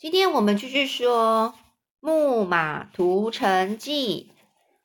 [0.00, 1.54] 今天我们继续说
[1.98, 4.30] 《木马屠城记》。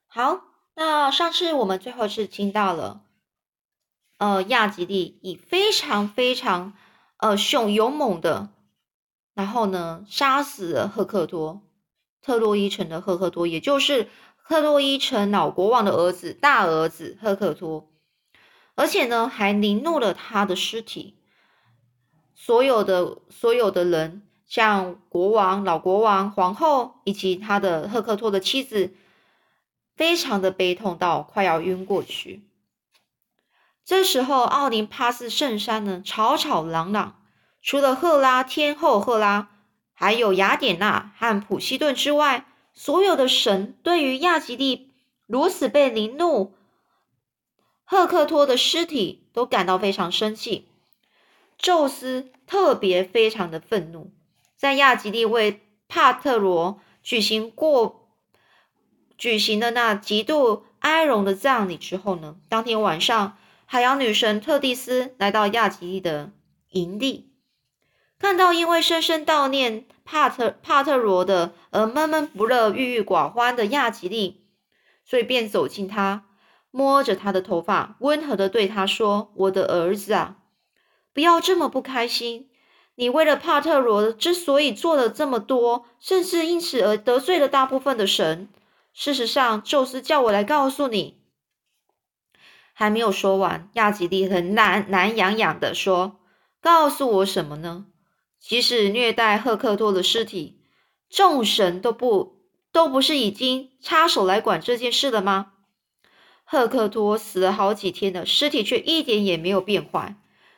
[0.08, 0.42] 好，
[0.74, 3.04] 那上次我们最后是听到了，
[4.18, 6.74] 呃，亚吉利以非常非常
[7.18, 8.50] 呃凶勇猛的，
[9.36, 11.61] 然后呢，杀死了赫克托，
[12.20, 14.09] 特洛伊城的赫克托，也就是
[14.48, 17.88] 特洛伊城老国王的儿子，大儿子赫克托，
[18.73, 21.20] 而且呢，还凌怒了他的尸体，
[22.34, 24.23] 所有的所有的人。
[24.54, 28.93] 像国王、老国王、皇后以及他的赫克托的妻子，
[29.95, 32.44] 非常的悲痛到快要晕过去。
[33.84, 37.20] 这时候，奥林帕斯圣山呢，吵吵嚷嚷，
[37.64, 39.50] 除了赫拉天后赫拉，
[39.92, 42.45] 还有雅典娜和普西顿之外，
[42.76, 44.92] 所有的神对于亚吉利
[45.26, 46.54] 如此被凌怒，
[47.84, 50.67] 赫克托的尸体都感到非常生气。
[51.58, 54.12] 宙斯特别非常的愤怒。
[54.63, 55.59] 在亚吉利为
[55.90, 58.08] 帕特罗举行过
[59.17, 66.31] 举行的那极度哀荣的葬礼之后呢，当天晚上，海洋女神特蒂斯来到亚吉利的
[66.70, 67.33] 营地，
[68.17, 74.45] 看到因为深深悼念帕特帕特罗的而闷闷不乐、郁郁寡欢的亚吉利，
[75.03, 76.23] 所以便走近他，
[76.72, 80.38] 摸着他的头发，温和的对他说：“我的儿子啊，
[81.11, 82.50] 不要这么不开心。”
[82.95, 88.49] 你为了帕特罗之所以做了这么多，甚至因此而得罪了大部分的神。
[88.94, 91.19] 事实上，宙斯叫我来告诉你。
[92.73, 96.19] 还没有说完，亚吉利很懒懒洋洋的说
[96.61, 97.86] ：“告诉我什么呢？
[98.39, 100.59] 即使虐待赫克托的尸体，
[101.09, 102.38] 众神都不
[102.71, 105.53] 都不是已经插手来管这件事了吗？
[106.44, 110.16] 赫克托死了好几天了，尸体却一点也没有变坏。”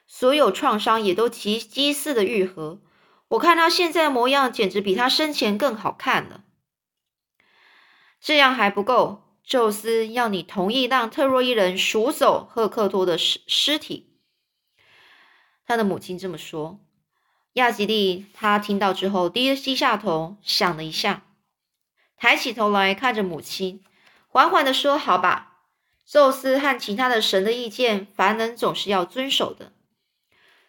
[0.08, 2.81] 所有创伤也都奇迹似的愈合。
[3.30, 6.44] 我看他现在的模样，简直比他生前更好看了。
[8.20, 14.19] 这样还不够，宙斯要你同意让特洛伊人赎走赫克托的尸尸体。
[15.66, 16.80] 他的母亲这么说。
[17.53, 21.24] 亚吉利他听到之后，低低下头，想了一下，
[22.18, 23.84] 抬起头来看着母亲，
[24.28, 25.59] 缓缓的说：“好吧，
[26.06, 29.72] 宙斯和其他的神的意见，凡人总是要遵守的。”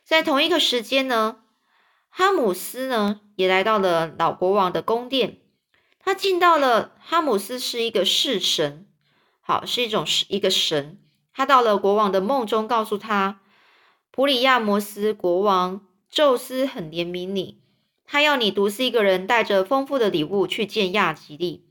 [0.06, 1.38] 在同一个时间呢，
[2.10, 5.40] 哈姆斯呢也来到了老国王的宫殿。
[5.98, 8.86] 他进到了哈姆斯是一个侍神，
[9.40, 11.00] 好是一种是一个神。
[11.32, 13.40] 他到了国王的梦中，告诉他
[14.12, 17.60] 普里亚摩斯国王宙斯很怜悯你，
[18.04, 21.66] 他要你独自一个人带着丰富的礼物去见亚吉利，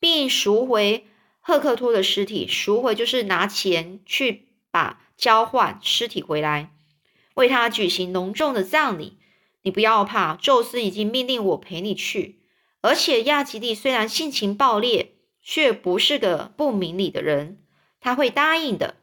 [0.00, 1.06] 并赎回
[1.40, 2.48] 赫克托的尸体。
[2.48, 6.70] 赎回就是拿钱去把交换尸体回来。
[7.34, 9.18] 为他举行隆重的葬礼，
[9.62, 12.40] 你不要怕，宙斯已经命令我陪你去。
[12.80, 15.12] 而且亚吉利虽然性情暴烈，
[15.42, 17.58] 却不是个不明理的人，
[18.00, 18.96] 他会答应的。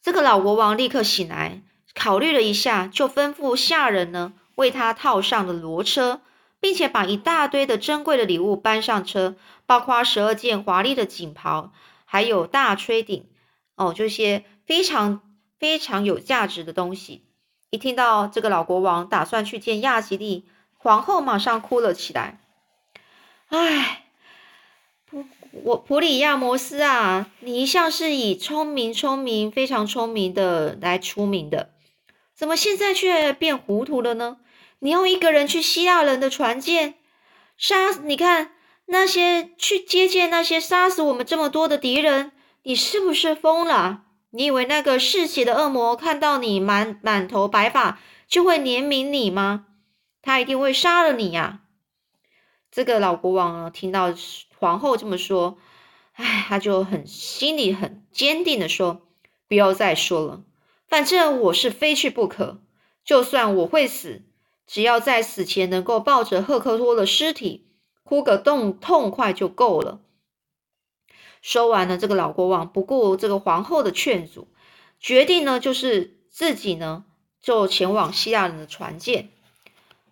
[0.00, 1.62] 这个老国王立刻醒来，
[1.94, 6.22] 考虑了一下，就吩咐下人呢为他套上了骡车，
[6.58, 11.72] 并且把一大堆的珍贵的礼物搬上车，包括十二件华丽的锦袍，
[12.04, 13.28] 还有大吹顶
[13.76, 15.20] 哦，这些非常。
[15.62, 17.22] 非常有价值的东西。
[17.70, 20.44] 一听到这个老国王打算去见亚吉利，
[20.76, 22.40] 皇后马上哭了起来。
[23.46, 24.06] 唉，
[25.08, 31.70] 普我普里亚摩斯啊，你一向是以聪明、聪明、非常聪明的来出名的，
[32.34, 34.38] 怎么现在却变糊涂了呢？
[34.80, 36.94] 你要一个人去希腊人的船舰
[37.56, 37.92] 杀？
[38.02, 38.50] 你看
[38.86, 42.32] 那些去接见那些杀死我们这么多的敌人，
[42.64, 44.02] 你是不是疯了？
[44.34, 49.66] 你以为那个嗜血的恶魔看到你满满头白发就会怜悯你吗？
[50.22, 51.60] 他一定会杀了你呀！
[52.70, 54.14] 这个老国王，听到
[54.56, 55.58] 皇后这么说，
[56.14, 59.02] 哎，他就很心里很坚定的说
[59.46, 60.42] ：“不要再说了，
[60.88, 62.62] 反正我是非去不可。
[63.04, 64.22] 就算我会死，
[64.66, 67.66] 只要在死前能够抱着赫克托的尸体
[68.02, 70.00] 哭个痛痛快就够了。”
[71.42, 74.48] 说完了，这个老国王不顾这个皇后的劝阻，
[75.00, 77.04] 决定呢，就是自己呢
[77.42, 79.28] 就前往希腊人的船舰。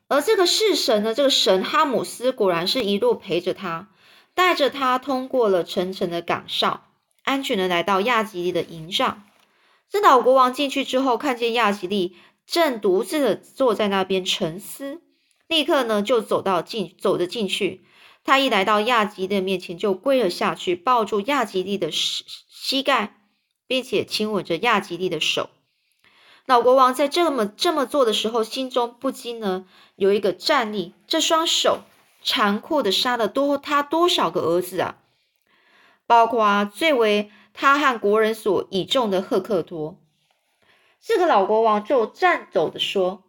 [0.08, 3.88] 而这个侍神呢，这个神哈姆斯果然是一路陪着他，
[4.34, 6.88] 带着他通过了层层的岗哨，
[7.22, 9.22] 安全的来到亚吉利的营上。
[9.88, 15.00] 这老国王进去之后，看见亚吉利正独自的坐在那边沉思，
[15.46, 17.84] 立刻呢就走到进走着进去。
[18.24, 23.16] 他一来到亚吉的面前，就跪了下去，抱住亚吉利的膝膝盖，
[23.66, 25.50] 并且亲吻着亚吉利的手。
[26.46, 31.80] 老国王在这么这么做的时候，心中不禁呢有一个战栗，这双手
[32.22, 34.96] 残酷的杀了多他多少个儿子啊！
[36.06, 39.96] 包括最为他和国人所倚重的赫克托。
[41.00, 43.22] 这个老国王就颤抖的说：“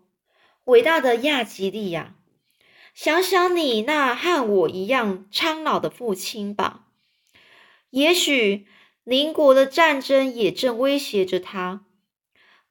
[0.66, 2.16] 伟大的亚吉利呀，
[2.94, 6.86] 想想你那和我一样苍老的父亲吧。
[7.90, 8.66] 也许
[9.04, 11.86] 邻国的战争也正威胁着他。”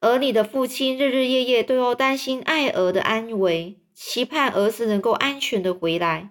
[0.02, 6.30] 而你的父亲日日夜夜都要担心爱儿的安危，期盼儿子能够安全的回来。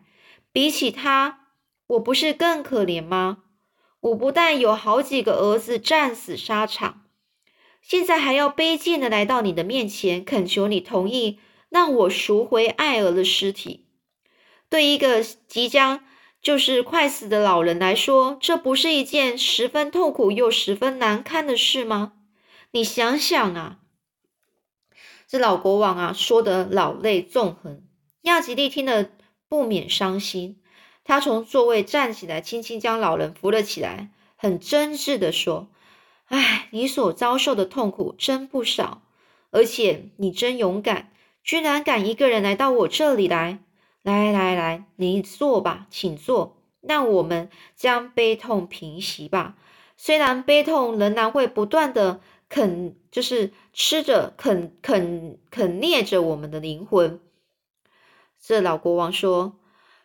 [0.52, 1.42] 比起他，
[1.86, 3.44] 我不是更可怜吗？
[4.00, 7.04] 我不但有好几个儿子战死沙场，
[7.80, 11.38] 现在还要卑贱的来到你的面前，恳求你同意
[11.70, 13.86] 让我赎回爱儿的尸体。
[14.70, 16.04] 对一个即将
[16.42, 22.14] 就是快死的老人来说，这不是一件十分痛苦又十分难堪的事吗？
[22.72, 23.80] 你想想啊，
[25.28, 27.84] 这老国王啊说的老泪纵横。
[28.24, 29.10] 亚吉利听了
[29.48, 30.62] 不免伤心，
[31.04, 35.70] 他从座位站起来，轻轻将老人扶了起来，很真挚的说
[36.28, 39.02] ：“哎，你所遭受的痛苦真不少，
[39.50, 41.12] 而且你真勇敢，
[41.44, 43.60] 居然敢一个人来到我这里来。
[44.02, 49.56] 来来来，你坐吧，请坐，让我们将悲痛平息吧。
[49.98, 57.20] 虽然悲痛仍然会不断的。”啃就是吃着啃啃啃啮着我们的灵魂。
[58.42, 59.60] 这老国王说：“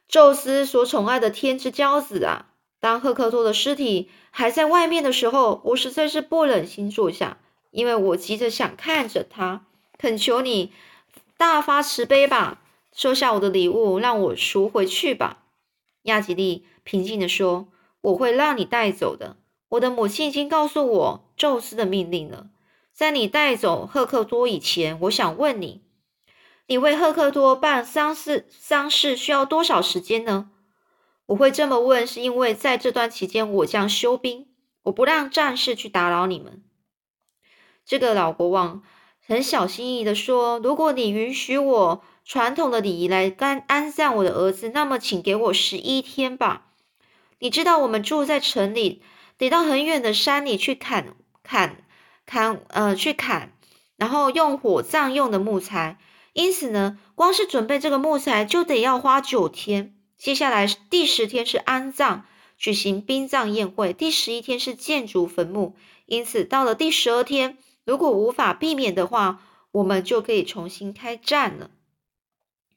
[0.06, 7.38] 宙斯所宠爱的天之骄子啊，当赫克托的尸体还在外面的时候，我实在是不忍心坐下，
[7.70, 9.64] 因为我急着想看着他。
[9.96, 10.70] 恳求你
[11.46, 12.62] 大发慈悲吧，
[12.92, 15.44] 收下我的礼物，让我赎回去吧。”
[16.04, 17.68] 亚吉利平静地说
[18.00, 19.36] ：“我会让你带走的。”
[19.70, 22.48] 我的母亲已经告诉我宙斯的命令了。
[22.92, 25.82] 在你带走赫克托以前，我想问你：
[26.66, 30.50] 你为赫克托办丧事丧事需要多少时间呢？
[31.26, 34.46] 我会这么问，是因为在这段期间，我将休兵，
[34.84, 36.62] 我不让战士去打扰你们。
[37.84, 38.82] 这个老国王
[39.26, 46.66] 很小心翼翼的说：“如果你允许我传统的礼仪来安安葬我的儿子，那么请给我十一天吧。
[47.38, 49.02] 你知道我们住在城里。”
[49.36, 51.82] 得到很远的山里去砍砍
[52.24, 53.52] 砍，呃，去砍，
[53.96, 55.98] 然后用火葬用的木材。
[56.34, 59.96] 因此呢，光是准备这个木材就得要花九天。
[60.16, 62.22] 接下来第十天是安葬，
[62.56, 63.92] 举行殡葬宴会。
[63.92, 65.74] 第十一天是建筑坟墓。
[66.06, 69.40] 因此到了第十二天，如果无法避免的话，
[69.72, 71.70] 我们就可以重新开战了。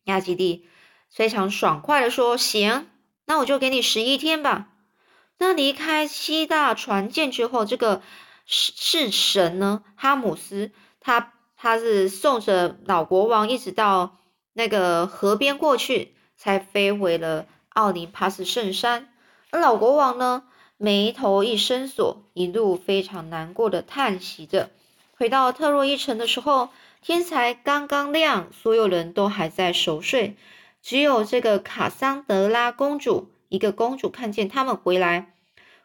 [0.04, 0.68] 亚基蒂
[1.10, 2.88] 非常爽快的说：“行，
[3.26, 4.70] 那我就给你十一天吧。”
[5.40, 8.02] 那离开七大船舰之后，这个
[8.46, 9.84] 是神呢？
[9.96, 14.18] 哈姆斯他他是送着老国王一直到
[14.54, 19.14] 那个河边过去，才飞回了奥林帕斯圣山。
[19.52, 20.44] 而老国王呢，
[20.78, 24.72] 眉头一深锁，一路非常难过的叹息着。
[25.18, 26.70] 回到特洛伊城的时候，
[27.02, 30.38] 天才刚刚亮，所有人都还在熟睡，
[30.84, 33.32] 只有这个卡桑德拉公主。
[33.50, 35.34] 一个公主看见他们回来，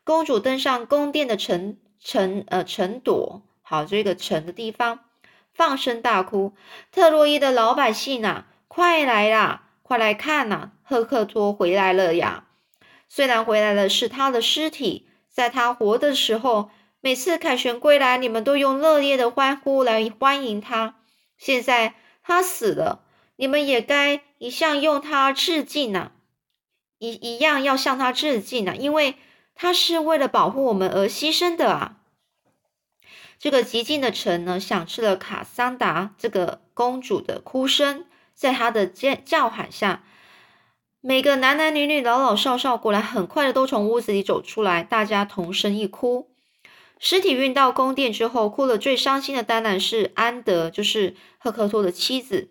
[0.04, 4.98] 公主登上宫殿的城城呃城垛，好这个城的地方，
[5.54, 6.52] 放声大哭。
[6.90, 12.48] 特洛伊的老百姓啊，快来啦，快来看呐，赫克托回来了呀！
[13.08, 16.68] 虽然回来的是他的尸体，在他活的时候，
[17.04, 21.00] 每次凯旋归来，你们都用热烈的欢呼来欢迎他。
[21.36, 23.02] 现在他死了，
[23.34, 26.12] 你们也该一向用他致敬呐。
[26.98, 29.16] 一一样要向他致敬啊，因为
[29.56, 31.96] 他是为了保护我们而牺牲的啊！
[33.36, 40.04] 这个极静的城呢，响彻了卡桑达这个公主的哭声，在她的叫叫喊下，
[41.00, 46.31] 每个男男女女、老老少少过来，很快的都从屋子里走出来，大家同声一哭。
[47.04, 52.50] 尸体运到宫殿之后，哭了最伤心的当然是安德，就是赫克托的妻子。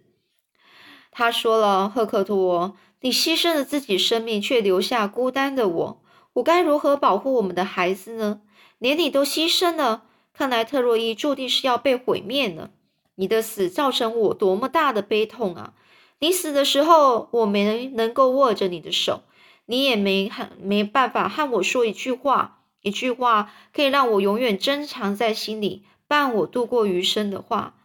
[1.10, 2.76] 他说了，赫克托。
[3.00, 6.04] 你牺牲了自己生命，却留下孤单的我，
[6.34, 8.42] 我该如何保护我们的孩子呢？
[8.78, 10.04] 连你都牺牲了，
[10.34, 12.72] 看来特洛伊注定是要被毁灭了。
[13.16, 15.74] 你的死造成我多么大的悲痛啊！
[16.20, 19.22] 你死的时候，我没能够握着你的手，
[19.66, 27.76] 你也没和没办法和我说一句话，一句话可以让我永远珍藏在心里，伴我度过余生的话。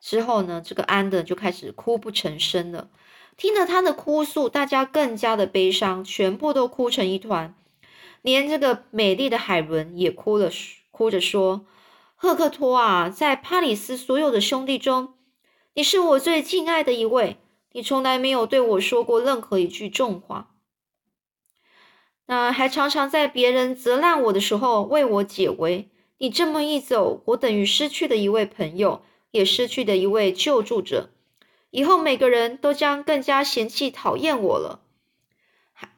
[0.00, 2.88] 之后呢，这个安德就开始哭不成声了。
[3.36, 7.54] 听了他的哭诉，大家更加的悲伤，全部都哭成一团，
[8.20, 10.50] 连这个美丽的海伦也哭了，
[10.90, 11.64] 哭着说
[12.14, 15.14] ：“赫克托啊，在帕里斯所有的兄弟中，
[15.74, 17.38] 你是我最敬爱的一位。
[17.72, 20.50] 你从来没有对我说过任何一句重话，
[22.32, 25.90] 那还常常在别人责难我的时候为我解围。
[26.16, 31.10] 你这么一走，我等于失去了一位朋友，也失去了一位救助者。
[31.68, 34.80] 以后每个人都将更加嫌弃、讨厌我了。
[35.74, 35.90] 海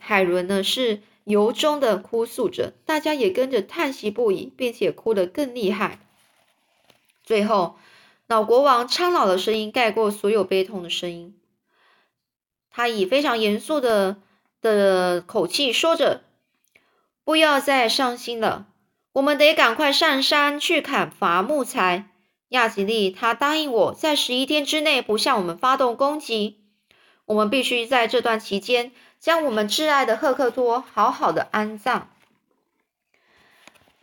[0.00, 6.00] 海伦呢，是由衷的哭诉着，大家也跟着叹息不已，并且哭得更厉害。
[7.22, 7.76] 最后。
[8.26, 11.36] 老国王苍老的声音盖过所有悲痛的声音，
[12.70, 14.20] 他以非常严肃的
[14.60, 16.22] 的口气说着
[17.24, 18.66] ：“不要再伤心了，
[19.12, 22.10] 我们得赶快上山去砍伐木材。
[22.48, 26.60] 亚吉利他答应我在十一天之内不向我们发动攻击。
[27.26, 32.10] 我们必须在这段期间将我们挚爱的赫克托好好的安葬。”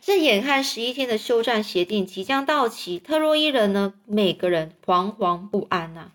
[0.00, 6.12] 这眼看十一天的休战协定即将到期，特洛伊人呢，每个人惶惶不安呐。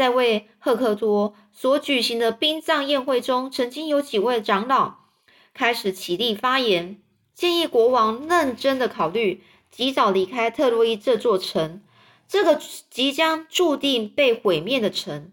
[0.00, 5.00] 在为赫克托所举行的殡葬宴会中，曾经有几位长老
[5.52, 7.02] 开始起立发言，
[7.34, 11.82] 建议国王认真的考虑及早离开特洛伊这座城，
[12.26, 15.30] 这个即将注定被毁灭的城，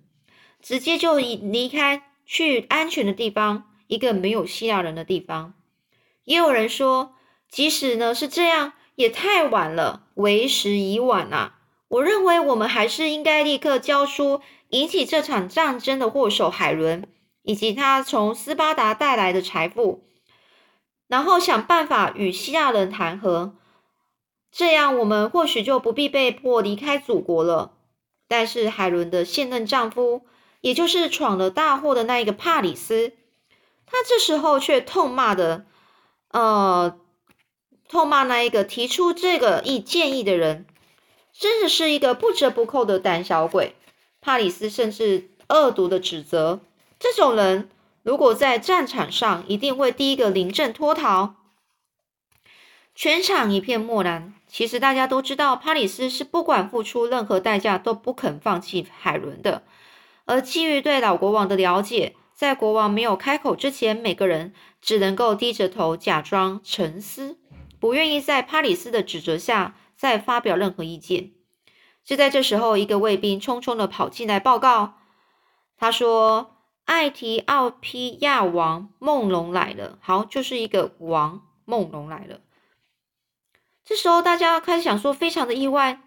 [0.62, 5.54] 直接就离开去安全的地方，一个没有希腊人的地方。
[6.26, 7.14] 也有人说。
[7.50, 11.60] 即使呢是这样，也太晚了，为时已晚啊！
[11.88, 17.08] 我认为我们还是应该立刻交出引起这场战争的祸首海伦，
[17.44, 20.04] 以及他从斯巴达带来的财富，
[21.08, 23.56] 然后想办法与希腊人谈和，
[24.52, 27.74] 这样我们或许就不必被迫离开祖国了。
[28.28, 30.22] 但是海伦的现任丈夫，
[30.62, 33.14] 也就是闯了大祸的那一个帕里斯，
[33.86, 35.66] 他这时候却痛骂的，
[36.32, 37.00] 呃。
[37.90, 40.66] 痛骂那一个提出这个意建议的人，
[41.32, 43.78] 真的是一个不折不扣的胆小鬼。
[44.28, 46.60] 帕里斯甚至恶毒的指责，
[47.00, 47.70] 这种人
[48.04, 51.36] 如果在战场上，一定会第一个临阵脱逃。
[52.94, 54.34] 全场一片默然。
[54.50, 59.64] 其实大家都知道，帕里斯是不管付出任何代价都不肯放弃海伦的。
[60.26, 67.38] 而基于对老国王的了解，在国王没有开口之前，每个人只能够低着头，假装沉思。
[67.80, 71.32] 不愿意在帕里斯的指责下再发表任何意见。
[72.08, 74.94] 就在这时候，一个卫兵匆匆的跑进来报告，
[75.76, 76.56] 他说
[76.88, 82.40] ：“艾提奥皮亚王梦龙来了。”好，就是一个王梦龙来了。
[83.84, 86.02] 这时候，大家开始想说，非常的意外。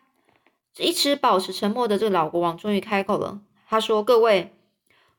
[0.78, 4.56] 一直保持沉默的这个老国王终于开口了，他说：“各位，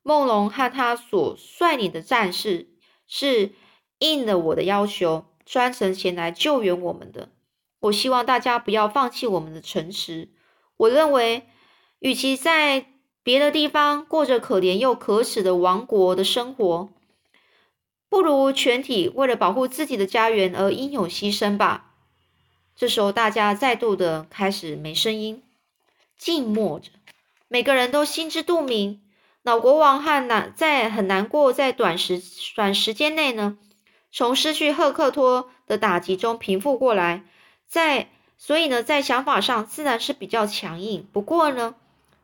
[0.01, 2.71] 梦龙和他所率领的战士
[3.05, 3.53] 是
[3.99, 7.29] 应了我的要求。”专程前来救援我们的，
[7.81, 10.29] 我希望大家不要放弃我们的诚实。
[10.81, 11.47] 我认为，
[11.99, 12.87] 与其在
[13.21, 16.89] 别的地方过着可怜又可耻的亡国的生活，
[18.09, 21.93] 不如全体为了保护自己的家园而英勇牺牲吧。
[22.75, 25.43] 这时候，大家再度的开始没声音，
[26.17, 26.89] 静默着，
[27.47, 29.01] 每个人都心知肚明。
[29.43, 32.19] 老国王和难在很难过，在短时
[32.55, 33.59] 短时间内呢。
[34.11, 37.23] 从失去赫克托的打击中平复过来，
[37.67, 38.09] 在
[38.41, 41.07] 所以呢，在想法上自然是比较强硬。
[41.13, 41.75] 不过呢，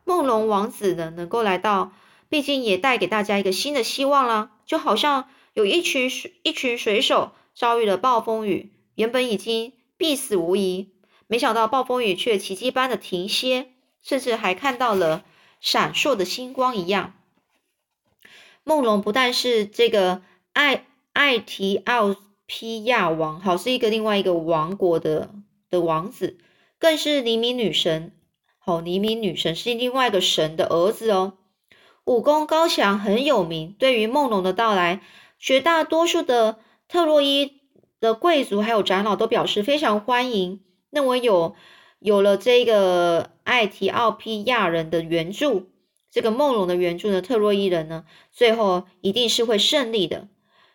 [0.02, 1.92] 梦龙王子呢能够来到，
[2.28, 4.50] 毕竟也带给大家一个新的希望啦。
[4.66, 10.88] 就好像有一群水一群水手遭遇了暴风雨，原本已经必死无疑，
[11.28, 13.68] 没想到暴风雨却奇迹般的停歇，
[14.02, 15.24] 甚至还看到了
[15.60, 17.14] 闪烁的星光一样。
[18.64, 20.22] 梦龙不但是这个
[20.52, 20.84] 爱。
[21.14, 22.14] 艾提奥
[22.46, 25.34] 皮亚王，好是一个另外一个王国的
[25.70, 26.38] 的王子，
[26.78, 28.12] 更是黎明女神。
[28.64, 31.38] 哦，黎明女神是另外一个神的儿子哦，
[32.04, 33.74] 武功高强，很有名。
[33.78, 35.00] 对于梦龙的到来，
[35.38, 37.60] 绝大多数的特洛伊
[38.00, 40.60] 的贵族还有长老都表示非常欢迎，
[40.90, 41.54] 认为有
[41.98, 45.70] 有了这个艾提奥皮亚人的援助，
[46.10, 50.28] 这个梦龙的援助呢，特洛伊人呢，最后一定是会胜利的。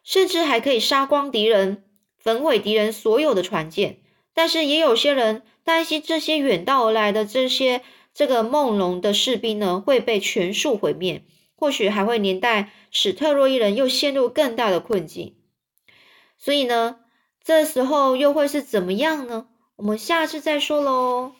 [0.03, 1.85] 甚至还可以杀光敌人，
[2.17, 3.99] 焚毁敌人所有的船舰。
[4.33, 7.81] 但是也有些人担心，这些远道而来的这些
[8.13, 11.23] 这个梦龙的士兵呢，会被全数毁灭，
[11.55, 15.35] 或许还会连带使特洛伊人又陷入更大的困境。
[16.37, 16.97] 所以呢，
[17.43, 19.47] 这时候又会是怎么样呢？
[19.77, 21.33] 我们下次再说喽。